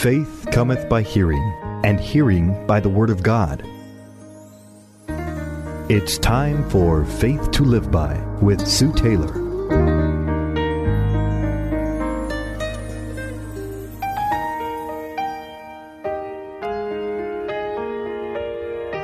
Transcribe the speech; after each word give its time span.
Faith 0.00 0.46
cometh 0.50 0.88
by 0.88 1.02
hearing, 1.02 1.52
and 1.84 2.00
hearing 2.00 2.66
by 2.66 2.80
the 2.80 2.88
Word 2.88 3.10
of 3.10 3.22
God. 3.22 3.62
It's 5.90 6.16
time 6.16 6.66
for 6.70 7.04
Faith 7.04 7.50
to 7.50 7.64
Live 7.64 7.90
By 7.90 8.18
with 8.40 8.66
Sue 8.66 8.94
Taylor. 8.94 9.28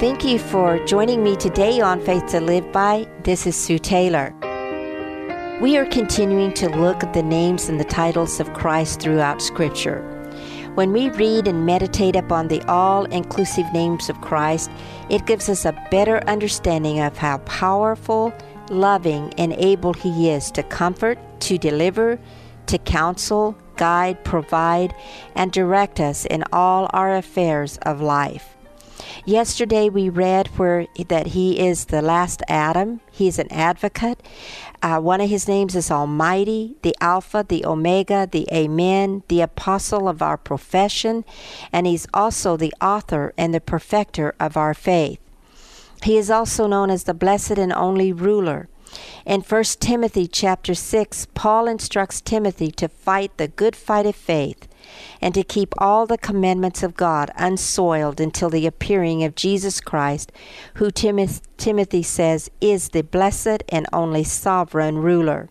Thank 0.00 0.24
you 0.24 0.38
for 0.38 0.82
joining 0.86 1.22
me 1.22 1.36
today 1.36 1.82
on 1.82 2.00
Faith 2.00 2.28
to 2.28 2.40
Live 2.40 2.72
By. 2.72 3.06
This 3.24 3.46
is 3.46 3.56
Sue 3.56 3.78
Taylor. 3.78 4.34
We 5.60 5.76
are 5.76 5.84
continuing 5.84 6.54
to 6.54 6.70
look 6.70 7.04
at 7.04 7.12
the 7.12 7.22
names 7.22 7.68
and 7.68 7.78
the 7.78 7.84
titles 7.84 8.40
of 8.40 8.54
Christ 8.54 9.00
throughout 9.00 9.42
Scripture. 9.42 10.17
When 10.74 10.92
we 10.92 11.10
read 11.10 11.48
and 11.48 11.66
meditate 11.66 12.14
upon 12.14 12.48
the 12.48 12.62
all 12.68 13.04
inclusive 13.06 13.66
names 13.72 14.08
of 14.08 14.20
Christ, 14.20 14.70
it 15.10 15.26
gives 15.26 15.48
us 15.48 15.64
a 15.64 15.88
better 15.90 16.18
understanding 16.28 17.00
of 17.00 17.16
how 17.16 17.38
powerful, 17.38 18.32
loving, 18.70 19.32
and 19.38 19.52
able 19.54 19.92
He 19.92 20.30
is 20.30 20.50
to 20.52 20.62
comfort, 20.62 21.18
to 21.40 21.58
deliver, 21.58 22.18
to 22.66 22.78
counsel, 22.78 23.56
guide, 23.76 24.22
provide, 24.24 24.94
and 25.34 25.50
direct 25.50 26.00
us 26.00 26.24
in 26.26 26.44
all 26.52 26.88
our 26.92 27.16
affairs 27.16 27.78
of 27.82 28.00
life. 28.00 28.56
Yesterday 29.24 29.88
we 29.88 30.08
read 30.08 30.48
where 30.58 30.86
that 31.08 31.28
he 31.28 31.58
is 31.58 31.86
the 31.86 32.02
last 32.02 32.42
Adam. 32.48 33.00
He's 33.10 33.38
an 33.38 33.52
advocate. 33.52 34.20
Uh, 34.80 35.00
one 35.00 35.20
of 35.20 35.28
his 35.28 35.48
names 35.48 35.74
is 35.74 35.90
Almighty, 35.90 36.76
the 36.82 36.94
Alpha, 37.00 37.44
the 37.46 37.66
Omega, 37.66 38.28
the 38.30 38.46
Amen, 38.52 39.24
the 39.26 39.40
Apostle 39.40 40.08
of 40.08 40.22
our 40.22 40.36
profession, 40.36 41.24
and 41.72 41.86
he's 41.86 42.06
also 42.14 42.56
the 42.56 42.72
author 42.80 43.32
and 43.36 43.52
the 43.52 43.60
perfecter 43.60 44.34
of 44.38 44.56
our 44.56 44.74
faith. 44.74 45.18
He 46.04 46.16
is 46.16 46.30
also 46.30 46.68
known 46.68 46.90
as 46.90 47.04
the 47.04 47.14
blessed 47.14 47.58
and 47.58 47.72
only 47.72 48.12
ruler. 48.12 48.68
In 49.26 49.42
1 49.42 49.64
Timothy 49.80 50.26
chapter 50.26 50.74
6, 50.74 51.26
Paul 51.34 51.68
instructs 51.68 52.20
Timothy 52.20 52.70
to 52.72 52.88
fight 52.88 53.36
the 53.36 53.48
good 53.48 53.76
fight 53.76 54.06
of 54.06 54.16
faith 54.16 54.68
and 55.20 55.34
to 55.34 55.42
keep 55.42 55.74
all 55.78 56.06
the 56.06 56.16
commandments 56.16 56.82
of 56.82 56.96
God 56.96 57.30
unsoiled 57.36 58.20
until 58.20 58.48
the 58.48 58.66
appearing 58.66 59.24
of 59.24 59.34
Jesus 59.34 59.80
Christ, 59.80 60.32
who 60.74 60.90
Timothy 60.90 62.02
says 62.02 62.50
is 62.60 62.88
the 62.90 63.02
blessed 63.02 63.62
and 63.68 63.86
only 63.92 64.24
sovereign 64.24 64.98
ruler. 64.98 65.48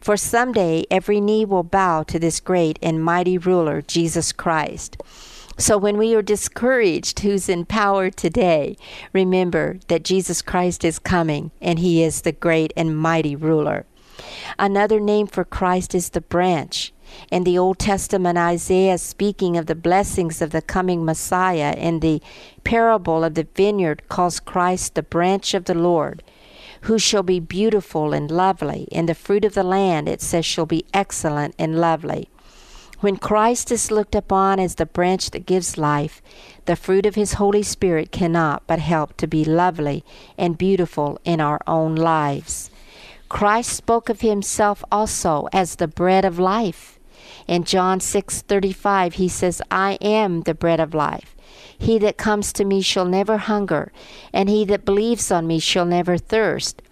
For 0.00 0.16
someday 0.16 0.84
every 0.90 1.20
knee 1.20 1.44
will 1.44 1.62
bow 1.62 2.02
to 2.04 2.18
this 2.18 2.40
great 2.40 2.78
and 2.82 3.04
mighty 3.04 3.38
ruler, 3.38 3.82
Jesus 3.82 4.32
Christ. 4.32 4.96
So 5.60 5.76
when 5.76 5.98
we 5.98 6.14
are 6.14 6.22
discouraged, 6.22 7.20
who's 7.20 7.46
in 7.46 7.66
power 7.66 8.08
today, 8.08 8.78
remember 9.12 9.78
that 9.88 10.04
Jesus 10.04 10.40
Christ 10.40 10.86
is 10.86 10.98
coming 10.98 11.50
and 11.60 11.78
he 11.78 12.02
is 12.02 12.22
the 12.22 12.32
great 12.32 12.72
and 12.78 12.96
mighty 12.96 13.36
ruler. 13.36 13.84
Another 14.58 14.98
name 14.98 15.26
for 15.26 15.44
Christ 15.44 15.94
is 15.94 16.08
the 16.08 16.22
branch. 16.22 16.94
In 17.30 17.44
the 17.44 17.58
Old 17.58 17.78
Testament, 17.78 18.38
Isaiah 18.38 18.96
speaking 18.96 19.58
of 19.58 19.66
the 19.66 19.74
blessings 19.74 20.40
of 20.40 20.50
the 20.50 20.62
coming 20.62 21.04
Messiah 21.04 21.74
in 21.76 22.00
the 22.00 22.22
parable 22.64 23.22
of 23.22 23.34
the 23.34 23.46
vineyard 23.54 24.08
calls 24.08 24.40
Christ 24.40 24.94
the 24.94 25.02
branch 25.02 25.52
of 25.52 25.66
the 25.66 25.74
Lord, 25.74 26.22
who 26.82 26.98
shall 26.98 27.22
be 27.22 27.38
beautiful 27.38 28.14
and 28.14 28.30
lovely. 28.30 28.88
And 28.92 29.06
the 29.06 29.14
fruit 29.14 29.44
of 29.44 29.52
the 29.52 29.62
land, 29.62 30.08
it 30.08 30.22
says, 30.22 30.46
shall 30.46 30.64
be 30.64 30.86
excellent 30.94 31.54
and 31.58 31.78
lovely. 31.78 32.30
When 33.00 33.16
Christ 33.16 33.72
is 33.72 33.90
looked 33.90 34.14
upon 34.14 34.60
as 34.60 34.74
the 34.74 34.84
branch 34.84 35.30
that 35.30 35.46
gives 35.46 35.78
life, 35.78 36.20
the 36.66 36.76
fruit 36.76 37.06
of 37.06 37.14
His 37.14 37.34
Holy 37.34 37.62
Spirit 37.62 38.12
cannot 38.12 38.62
but 38.66 38.78
help 38.78 39.16
to 39.16 39.26
be 39.26 39.42
lovely 39.42 40.04
and 40.36 40.58
beautiful 40.58 41.18
in 41.24 41.40
our 41.40 41.60
own 41.66 41.94
lives. 41.94 42.70
Christ 43.30 43.72
spoke 43.72 44.10
of 44.10 44.20
Himself 44.20 44.84
also 44.92 45.48
as 45.50 45.76
the 45.76 45.88
bread 45.88 46.26
of 46.26 46.38
life. 46.38 46.98
In 47.48 47.64
John 47.64 48.00
6:35 48.00 49.14
he 49.14 49.28
says, 49.28 49.62
"I 49.70 49.96
am 50.02 50.42
the 50.42 50.52
bread 50.52 50.78
of 50.78 50.92
life. 50.92 51.34
He 51.78 51.98
that 52.00 52.18
comes 52.18 52.52
to 52.52 52.66
me 52.66 52.82
shall 52.82 53.06
never 53.06 53.38
hunger, 53.38 53.92
and 54.30 54.50
he 54.50 54.66
that 54.66 54.84
believes 54.84 55.32
on 55.32 55.46
me 55.46 55.58
shall 55.58 55.86
never 55.86 56.18
thirst." 56.18 56.82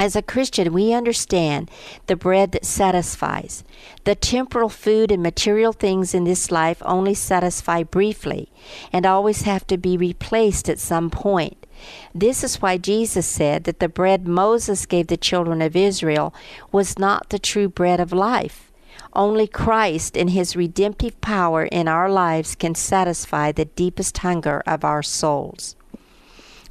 As 0.00 0.16
a 0.16 0.22
Christian, 0.22 0.72
we 0.72 0.94
understand 0.94 1.70
the 2.06 2.16
bread 2.16 2.52
that 2.52 2.64
satisfies. 2.64 3.64
The 4.04 4.14
temporal 4.14 4.70
food 4.70 5.12
and 5.12 5.22
material 5.22 5.74
things 5.74 6.14
in 6.14 6.24
this 6.24 6.50
life 6.50 6.80
only 6.86 7.12
satisfy 7.12 7.82
briefly 7.82 8.50
and 8.94 9.04
always 9.04 9.42
have 9.42 9.66
to 9.66 9.76
be 9.76 9.98
replaced 9.98 10.70
at 10.70 10.78
some 10.78 11.10
point. 11.10 11.66
This 12.14 12.42
is 12.42 12.62
why 12.62 12.78
Jesus 12.78 13.26
said 13.26 13.64
that 13.64 13.78
the 13.78 13.90
bread 13.90 14.26
Moses 14.26 14.86
gave 14.86 15.08
the 15.08 15.18
children 15.18 15.60
of 15.60 15.76
Israel 15.76 16.32
was 16.72 16.98
not 16.98 17.28
the 17.28 17.38
true 17.38 17.68
bread 17.68 18.00
of 18.00 18.10
life. 18.10 18.72
Only 19.12 19.46
Christ 19.46 20.16
and 20.16 20.30
His 20.30 20.56
redemptive 20.56 21.20
power 21.20 21.64
in 21.64 21.88
our 21.88 22.10
lives 22.10 22.54
can 22.54 22.74
satisfy 22.74 23.52
the 23.52 23.66
deepest 23.66 24.16
hunger 24.16 24.62
of 24.66 24.82
our 24.82 25.02
souls. 25.02 25.76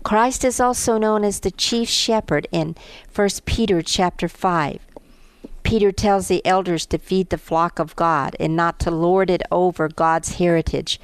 Christ 0.09 0.44
is 0.44 0.59
also 0.59 0.97
known 0.97 1.24
as 1.24 1.42
the 1.42 1.52
chief 1.52 1.88
shepherd 1.88 2.47
in 2.52 2.75
1 3.14 3.30
Peter 3.46 3.84
chapter 3.84 4.28
5. 4.28 4.80
Peter 5.62 5.92
tells 5.92 6.28
the 6.30 6.44
elders 6.44 6.88
to 6.88 6.97
feed 6.97 7.30
the 7.30 7.38
flock 7.38 7.78
of 7.78 7.96
God 7.96 8.36
and 8.40 8.56
not 8.56 8.80
to 8.80 8.90
lord 8.90 9.30
it 9.30 9.44
over 9.52 9.88
God's 9.88 10.38
heritage, 10.38 11.00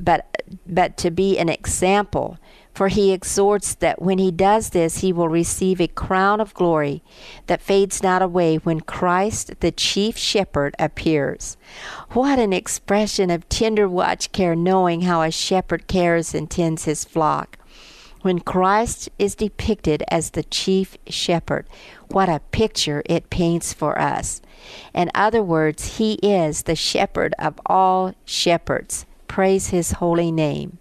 but 0.00 0.42
but 0.66 0.96
to 0.96 1.10
be 1.10 1.38
an 1.38 1.50
example 1.50 2.38
for 2.72 2.88
he 2.88 3.12
exhorts 3.12 3.74
that 3.74 4.00
when 4.00 4.16
he 4.16 4.30
does 4.30 4.70
this, 4.70 4.98
he 4.98 5.12
will 5.12 5.28
receive 5.28 5.78
a 5.80 5.88
crown 5.88 6.40
of 6.40 6.54
glory 6.54 7.02
that 7.48 7.60
fades 7.60 8.02
not 8.02 8.22
away 8.22 8.56
when 8.56 8.80
Christ, 8.80 9.60
the 9.60 9.72
chief 9.72 10.16
shepherd, 10.16 10.76
appears. 10.78 11.56
What 12.10 12.38
an 12.38 12.52
expression 12.52 13.30
of 13.30 13.48
tender 13.48 13.88
watch 13.88 14.30
care, 14.30 14.54
knowing 14.54 15.02
how 15.02 15.22
a 15.22 15.32
shepherd 15.32 15.88
cares 15.88 16.34
and 16.34 16.48
tends 16.48 16.84
his 16.84 17.04
flock. 17.04 17.57
When 18.22 18.40
Christ 18.40 19.08
is 19.18 19.36
depicted 19.36 20.02
as 20.08 20.30
the 20.30 20.42
chief 20.42 20.96
shepherd, 21.06 21.68
what 22.08 22.28
a 22.28 22.40
picture 22.50 23.02
it 23.06 23.30
paints 23.30 23.72
for 23.72 23.98
us. 23.98 24.40
In 24.92 25.10
other 25.14 25.42
words, 25.42 25.98
he 25.98 26.14
is 26.14 26.62
the 26.62 26.74
shepherd 26.74 27.34
of 27.38 27.60
all 27.66 28.14
shepherds. 28.24 29.06
Praise 29.28 29.68
his 29.68 29.92
holy 29.92 30.32
name. 30.32 30.78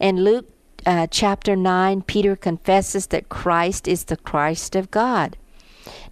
In 0.00 0.24
Luke 0.24 0.48
uh, 0.86 1.06
chapter 1.10 1.54
9, 1.54 2.02
Peter 2.02 2.34
confesses 2.34 3.08
that 3.08 3.28
Christ 3.28 3.86
is 3.86 4.04
the 4.04 4.16
Christ 4.16 4.74
of 4.74 4.90
God. 4.90 5.36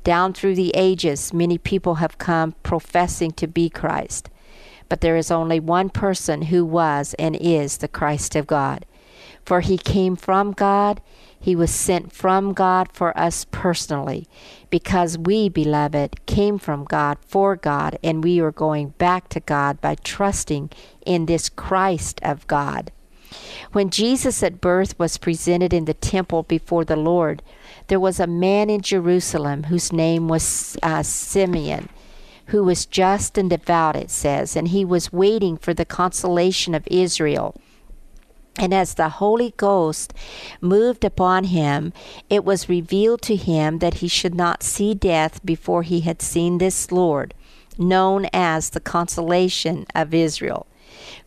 Down 0.05 0.35
through 0.35 0.57
the 0.57 0.73
ages, 0.75 1.33
many 1.33 1.57
people 1.57 1.97
have 1.97 2.19
come 2.19 2.53
professing 2.63 3.31
to 3.33 3.47
be 3.47 3.71
Christ. 3.71 4.29
But 4.89 5.01
there 5.01 5.17
is 5.17 5.31
only 5.31 5.61
one 5.61 5.89
person 5.89 6.43
who 6.43 6.65
was 6.67 7.15
and 7.19 7.37
is 7.37 7.79
the 7.79 7.89
Christ 7.89 8.37
of 8.37 8.47
God. 8.47 8.85
For 9.45 9.61
he 9.61 9.77
came 9.77 10.17
from 10.17 10.53
God, 10.53 11.01
he 11.39 11.57
was 11.57 11.73
sent 11.73 12.13
from 12.13 12.53
God 12.53 12.89
for 12.93 13.17
us 13.19 13.45
personally, 13.51 14.29
because 14.71 15.19
we, 15.19 15.49
beloved, 15.49 16.25
came 16.27 16.59
from 16.59 16.85
God 16.85 17.19
for 17.27 17.57
God, 17.57 17.99
and 18.05 18.23
we 18.23 18.41
are 18.41 18.53
going 18.53 18.91
back 18.91 19.29
to 19.31 19.41
God 19.41 19.81
by 19.81 19.97
trusting 19.97 20.71
in 21.05 21.27
this 21.27 21.49
Christ 21.49 22.21
of 22.23 22.47
God. 22.47 22.93
When 23.73 23.91
Jesus 23.91 24.43
at 24.43 24.61
birth 24.61 24.97
was 24.99 25.17
presented 25.17 25.73
in 25.73 25.87
the 25.87 25.95
temple 25.95 26.45
before 26.45 26.85
the 26.85 26.97
Lord, 26.97 27.43
there 27.89 27.99
was 27.99 28.21
a 28.21 28.27
man 28.27 28.71
in 28.71 28.83
Jerusalem 28.83 29.65
whose 29.65 29.93
name 29.93 30.29
was 30.29 30.77
uh, 30.83 31.03
Simeon, 31.03 31.89
who 32.47 32.63
was 32.63 32.87
just 32.87 33.39
and 33.39 33.51
devout, 33.51 33.97
it 33.97 34.11
says, 34.11 34.55
and 34.55 34.69
he 34.69 34.85
was 34.85 35.13
waiting 35.13 35.57
for 35.57 35.75
the 35.75 35.85
consolation 35.85 36.75
of 36.75 36.87
Israel. 36.89 37.57
And 38.57 38.75
as 38.75 38.95
the 38.95 39.09
Holy 39.09 39.55
Ghost 39.57 40.13
moved 40.61 41.05
upon 41.05 41.45
him, 41.45 41.93
it 42.29 42.45
was 42.45 42.69
revealed 42.69 43.23
to 43.23 43.37
him 43.37 43.79
that 43.79 43.95
he 43.95 44.09
should 44.09 44.35
not 44.35 44.63
see 44.63 44.95
death 44.95 45.45
before 45.45 45.83
he 45.83 46.01
had 46.01 46.21
seen 46.21 46.59
this 46.59 46.93
Lord, 46.93 47.35
known 47.79 48.27
as 48.33 48.71
the 48.71 48.81
consolation 48.81 49.87
of 49.95 50.13
Israel. 50.13 50.67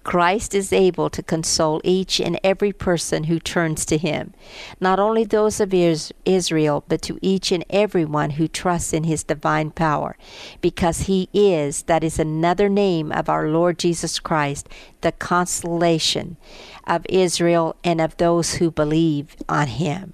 Christ 0.03 0.53
is 0.53 0.71
able 0.71 1.09
to 1.09 1.23
console 1.23 1.81
each 1.83 2.21
and 2.21 2.39
every 2.43 2.71
person 2.71 3.23
who 3.23 3.39
turns 3.39 3.85
to 3.85 3.97
him, 3.97 4.33
not 4.79 4.99
only 4.99 5.23
those 5.23 5.59
of 5.59 5.73
Israel, 5.73 6.83
but 6.87 7.01
to 7.01 7.17
each 7.21 7.51
and 7.51 7.65
every 7.71 8.05
one 8.05 8.31
who 8.31 8.47
trusts 8.47 8.93
in 8.93 9.05
his 9.05 9.23
divine 9.23 9.71
power, 9.71 10.15
because 10.61 11.01
he 11.01 11.27
is, 11.33 11.83
that 11.83 12.03
is 12.03 12.19
another 12.19 12.69
name 12.69 13.11
of 13.11 13.27
our 13.27 13.49
Lord 13.49 13.79
Jesus 13.79 14.19
Christ, 14.19 14.69
the 15.01 15.11
consolation 15.11 16.37
of 16.87 17.05
Israel 17.09 17.75
and 17.83 17.99
of 17.99 18.17
those 18.17 18.55
who 18.55 18.71
believe 18.71 19.35
on 19.47 19.67
him. 19.67 20.13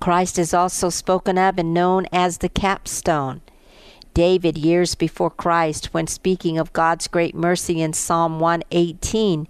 Christ 0.00 0.38
is 0.38 0.54
also 0.54 0.90
spoken 0.90 1.38
of 1.38 1.58
and 1.58 1.74
known 1.74 2.06
as 2.12 2.38
the 2.38 2.48
capstone 2.48 3.40
David, 4.18 4.58
years 4.58 4.96
before 4.96 5.30
Christ, 5.30 5.94
when 5.94 6.08
speaking 6.08 6.58
of 6.58 6.72
God's 6.72 7.06
great 7.06 7.36
mercy 7.36 7.80
in 7.80 7.92
Psalm 7.92 8.40
118, 8.40 9.46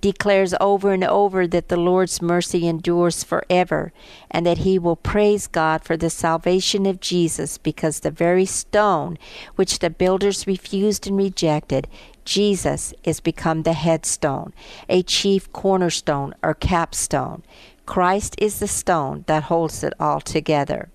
declares 0.00 0.54
over 0.60 0.92
and 0.92 1.04
over 1.04 1.46
that 1.46 1.68
the 1.68 1.76
Lord's 1.76 2.20
mercy 2.20 2.66
endures 2.66 3.22
forever 3.22 3.92
and 4.28 4.44
that 4.44 4.58
he 4.58 4.76
will 4.76 4.96
praise 4.96 5.46
God 5.46 5.84
for 5.84 5.96
the 5.96 6.10
salvation 6.10 6.84
of 6.84 6.98
Jesus 6.98 7.58
because 7.58 8.00
the 8.00 8.10
very 8.10 8.44
stone 8.44 9.18
which 9.54 9.78
the 9.78 9.88
builders 9.88 10.48
refused 10.48 11.06
and 11.06 11.16
rejected, 11.16 11.86
Jesus 12.28 12.92
is 13.04 13.20
become 13.20 13.62
the 13.62 13.72
headstone, 13.72 14.52
a 14.86 15.02
chief 15.02 15.50
cornerstone 15.50 16.34
or 16.42 16.52
capstone. 16.52 17.42
Christ 17.86 18.34
is 18.36 18.58
the 18.58 18.68
stone 18.68 19.24
that 19.28 19.44
holds 19.44 19.82
it 19.82 19.94
all 19.98 20.20
together. 20.20 20.90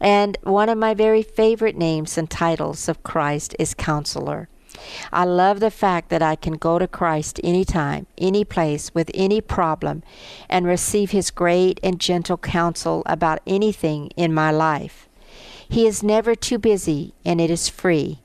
And 0.00 0.38
one 0.42 0.70
of 0.70 0.78
my 0.78 0.94
very 0.94 1.22
favorite 1.22 1.76
names 1.76 2.16
and 2.16 2.30
titles 2.30 2.88
of 2.88 3.02
Christ 3.02 3.54
is 3.58 3.74
Counselor. 3.74 4.48
I 5.12 5.26
love 5.26 5.60
the 5.60 5.70
fact 5.70 6.08
that 6.08 6.22
I 6.22 6.36
can 6.36 6.54
go 6.54 6.78
to 6.78 6.88
Christ 6.88 7.38
anytime, 7.44 8.06
any 8.16 8.42
place, 8.42 8.94
with 8.94 9.10
any 9.12 9.42
problem, 9.42 10.02
and 10.48 10.64
receive 10.64 11.10
His 11.10 11.30
great 11.30 11.78
and 11.82 12.00
gentle 12.00 12.38
counsel 12.38 13.02
about 13.04 13.40
anything 13.46 14.08
in 14.16 14.32
my 14.32 14.50
life. 14.50 15.06
He 15.68 15.86
is 15.86 16.02
never 16.02 16.34
too 16.34 16.56
busy, 16.56 17.12
and 17.26 17.42
it 17.42 17.50
is 17.50 17.68
free. 17.68 18.20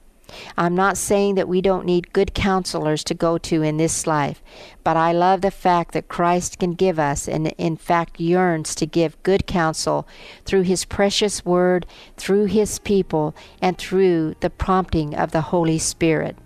I'm 0.57 0.75
not 0.75 0.97
saying 0.97 1.35
that 1.35 1.47
we 1.47 1.61
don't 1.61 1.85
need 1.85 2.13
good 2.13 2.33
counselors 2.33 3.03
to 3.05 3.13
go 3.13 3.37
to 3.39 3.61
in 3.61 3.77
this 3.77 4.05
life, 4.07 4.41
but 4.83 4.97
I 4.97 5.11
love 5.11 5.41
the 5.41 5.51
fact 5.51 5.93
that 5.93 6.07
Christ 6.07 6.59
can 6.59 6.73
give 6.73 6.99
us 6.99 7.27
and 7.27 7.47
in 7.57 7.77
fact 7.77 8.19
yearns 8.19 8.75
to 8.75 8.85
give 8.85 9.21
good 9.23 9.47
counsel 9.47 10.07
through 10.45 10.61
his 10.61 10.85
precious 10.85 11.45
word, 11.45 11.85
through 12.17 12.45
his 12.45 12.79
people, 12.79 13.35
and 13.61 13.77
through 13.77 14.35
the 14.39 14.49
prompting 14.49 15.15
of 15.15 15.31
the 15.31 15.41
Holy 15.41 15.79
Spirit. 15.79 16.37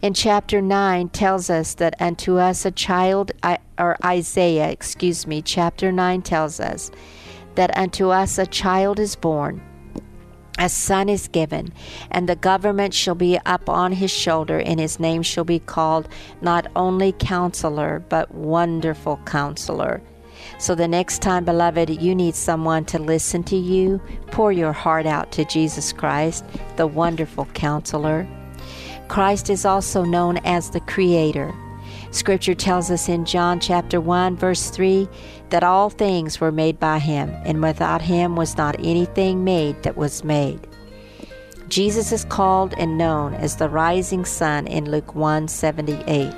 In 0.00 0.14
chapter 0.14 0.60
9 0.60 1.10
tells 1.10 1.48
us 1.48 1.74
that 1.74 1.94
unto 2.00 2.36
us 2.36 2.64
a 2.64 2.72
child 2.72 3.30
or 3.78 3.96
Isaiah, 4.04 4.68
excuse 4.68 5.26
me, 5.28 5.42
chapter 5.42 5.92
9 5.92 6.22
tells 6.22 6.58
us 6.58 6.90
that 7.54 7.76
unto 7.76 8.08
us 8.08 8.36
a 8.38 8.46
child 8.46 8.98
is 8.98 9.14
born 9.14 9.62
a 10.58 10.68
son 10.68 11.08
is 11.08 11.28
given, 11.28 11.72
and 12.10 12.28
the 12.28 12.36
government 12.36 12.94
shall 12.94 13.14
be 13.14 13.38
up 13.46 13.68
on 13.68 13.92
his 13.92 14.10
shoulder, 14.10 14.60
and 14.60 14.78
his 14.78 15.00
name 15.00 15.22
shall 15.22 15.44
be 15.44 15.58
called 15.58 16.08
not 16.40 16.66
only 16.76 17.12
Counselor, 17.12 18.04
but 18.08 18.32
Wonderful 18.34 19.18
Counselor. 19.24 20.02
So, 20.58 20.74
the 20.74 20.88
next 20.88 21.22
time, 21.22 21.44
beloved, 21.44 21.88
you 21.90 22.14
need 22.14 22.34
someone 22.34 22.84
to 22.86 22.98
listen 22.98 23.42
to 23.44 23.56
you, 23.56 24.00
pour 24.30 24.52
your 24.52 24.72
heart 24.72 25.06
out 25.06 25.32
to 25.32 25.44
Jesus 25.44 25.92
Christ, 25.92 26.44
the 26.76 26.86
Wonderful 26.86 27.46
Counselor. 27.46 28.26
Christ 29.08 29.50
is 29.50 29.64
also 29.64 30.04
known 30.04 30.38
as 30.38 30.70
the 30.70 30.80
Creator. 30.80 31.54
Scripture 32.12 32.54
tells 32.54 32.90
us 32.90 33.08
in 33.08 33.24
John 33.24 33.58
chapter 33.58 33.98
1 33.98 34.36
verse 34.36 34.68
3 34.68 35.08
that 35.48 35.64
all 35.64 35.88
things 35.88 36.40
were 36.40 36.52
made 36.52 36.78
by 36.78 36.98
him 36.98 37.30
and 37.46 37.62
without 37.62 38.02
him 38.02 38.36
was 38.36 38.58
not 38.58 38.76
anything 38.78 39.44
made 39.44 39.82
that 39.82 39.96
was 39.96 40.22
made. 40.22 40.60
Jesus 41.68 42.12
is 42.12 42.26
called 42.26 42.74
and 42.76 42.98
known 42.98 43.32
as 43.32 43.56
the 43.56 43.70
rising 43.70 44.26
sun 44.26 44.66
in 44.66 44.90
Luke 44.90 45.14
1:78. 45.14 46.34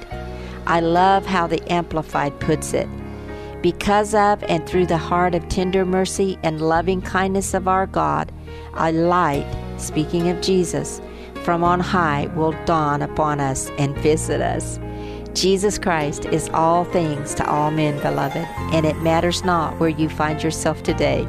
I 0.64 0.78
love 0.78 1.26
how 1.26 1.48
the 1.48 1.60
amplified 1.72 2.38
puts 2.38 2.72
it. 2.72 2.88
Because 3.60 4.14
of 4.14 4.44
and 4.44 4.64
through 4.68 4.86
the 4.86 4.96
heart 4.96 5.34
of 5.34 5.48
tender 5.48 5.84
mercy 5.84 6.38
and 6.44 6.60
loving 6.60 7.02
kindness 7.02 7.52
of 7.52 7.66
our 7.66 7.86
God, 7.88 8.30
a 8.76 8.92
light, 8.92 9.46
speaking 9.78 10.28
of 10.28 10.40
Jesus, 10.40 11.00
from 11.42 11.64
on 11.64 11.80
high 11.80 12.28
will 12.36 12.54
dawn 12.64 13.02
upon 13.02 13.40
us 13.40 13.72
and 13.76 13.98
visit 13.98 14.40
us. 14.40 14.78
Jesus 15.34 15.78
Christ 15.78 16.26
is 16.26 16.48
all 16.50 16.84
things 16.84 17.34
to 17.34 17.50
all 17.50 17.72
men, 17.72 18.00
beloved, 18.00 18.46
and 18.72 18.86
it 18.86 18.96
matters 19.02 19.44
not 19.44 19.78
where 19.80 19.88
you 19.88 20.08
find 20.08 20.40
yourself 20.40 20.84
today. 20.84 21.26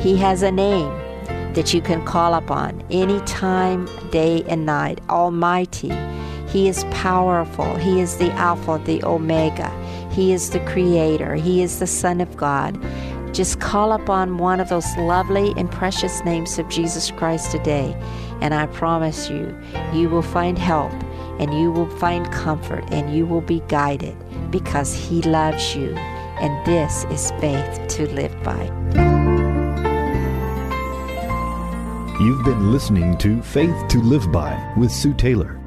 He 0.00 0.16
has 0.16 0.42
a 0.42 0.50
name 0.50 0.88
that 1.52 1.74
you 1.74 1.82
can 1.82 2.04
call 2.06 2.34
upon 2.34 2.82
any 2.90 3.20
time, 3.20 3.86
day, 4.10 4.42
and 4.48 4.64
night. 4.64 5.00
Almighty. 5.10 5.92
He 6.48 6.68
is 6.68 6.84
powerful. 6.84 7.76
He 7.76 8.00
is 8.00 8.16
the 8.16 8.32
Alpha, 8.32 8.80
the 8.82 9.04
Omega. 9.04 9.70
He 10.10 10.32
is 10.32 10.50
the 10.50 10.60
Creator. 10.60 11.34
He 11.34 11.62
is 11.62 11.80
the 11.80 11.86
Son 11.86 12.22
of 12.22 12.36
God. 12.38 12.80
Just 13.34 13.60
call 13.60 13.92
upon 13.92 14.38
one 14.38 14.58
of 14.58 14.70
those 14.70 14.96
lovely 14.96 15.52
and 15.56 15.70
precious 15.70 16.24
names 16.24 16.58
of 16.58 16.68
Jesus 16.70 17.10
Christ 17.10 17.50
today, 17.50 17.94
and 18.40 18.54
I 18.54 18.66
promise 18.66 19.28
you, 19.28 19.54
you 19.92 20.08
will 20.08 20.22
find 20.22 20.56
help 20.56 20.92
and 21.38 21.52
you 21.54 21.70
will 21.70 21.88
find 21.98 22.30
comfort 22.32 22.84
and 22.90 23.14
you 23.14 23.26
will 23.26 23.40
be 23.40 23.62
guided 23.68 24.16
because 24.50 24.94
He 24.94 25.22
loves 25.22 25.74
you. 25.74 25.94
And 26.40 26.66
this 26.66 27.04
is 27.04 27.30
faith 27.40 27.88
to 27.96 28.08
live 28.08 28.34
by. 28.42 28.64
You've 32.20 32.44
been 32.44 32.70
listening 32.72 33.18
to 33.18 33.42
Faith 33.42 33.88
to 33.88 33.98
Live 34.00 34.30
By 34.30 34.72
with 34.76 34.92
Sue 34.92 35.14
Taylor. 35.14 35.60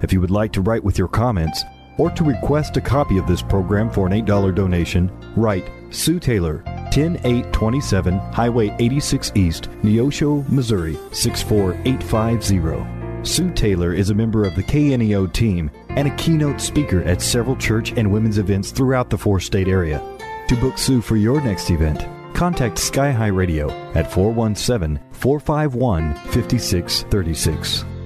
If 0.00 0.12
you 0.12 0.20
would 0.20 0.30
like 0.30 0.52
to 0.52 0.60
write 0.60 0.84
with 0.84 0.96
your 0.96 1.08
comments 1.08 1.64
or 1.98 2.10
to 2.12 2.24
request 2.24 2.76
a 2.76 2.80
copy 2.80 3.18
of 3.18 3.26
this 3.26 3.42
program 3.42 3.90
for 3.90 4.06
an 4.06 4.12
$8 4.12 4.54
donation, 4.54 5.10
write 5.36 5.68
Sue 5.90 6.20
Taylor, 6.20 6.62
10827 6.92 8.18
Highway 8.32 8.74
86 8.78 9.32
East, 9.34 9.70
Neosho, 9.82 10.48
Missouri 10.48 10.96
64850. 11.12 12.97
Sue 13.28 13.50
Taylor 13.50 13.92
is 13.92 14.08
a 14.08 14.14
member 14.14 14.44
of 14.44 14.54
the 14.56 14.62
KNEO 14.62 15.30
team 15.34 15.70
and 15.90 16.08
a 16.08 16.16
keynote 16.16 16.62
speaker 16.62 17.02
at 17.02 17.20
several 17.20 17.56
church 17.56 17.92
and 17.92 18.10
women's 18.10 18.38
events 18.38 18.70
throughout 18.70 19.10
the 19.10 19.18
four 19.18 19.38
state 19.38 19.68
area. 19.68 20.02
To 20.48 20.56
book 20.56 20.78
Sue 20.78 21.02
for 21.02 21.16
your 21.16 21.38
next 21.42 21.70
event, 21.70 22.06
contact 22.34 22.78
Sky 22.78 23.12
High 23.12 23.26
Radio 23.26 23.68
at 23.94 24.10
417 24.10 24.98
451 25.12 26.14
5636. 26.14 27.97